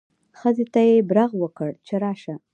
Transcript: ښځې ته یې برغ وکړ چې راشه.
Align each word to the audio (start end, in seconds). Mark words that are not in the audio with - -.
ښځې 0.39 0.65
ته 0.73 0.81
یې 0.89 1.05
برغ 1.09 1.31
وکړ 1.41 1.69
چې 1.85 1.93
راشه. 2.03 2.35